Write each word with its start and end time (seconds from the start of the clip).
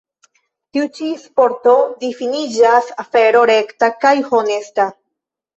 Tiu 0.77 0.85
ĉi 0.99 1.09
sporto 1.23 1.75
difiniĝas 2.05 2.89
afero 3.05 3.47
rekta 3.53 3.91
kaj 4.07 4.17
honesta. 4.33 4.91